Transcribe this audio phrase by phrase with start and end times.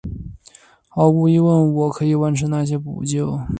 [0.89, 3.39] 毫无疑问我可以完成那些扑救！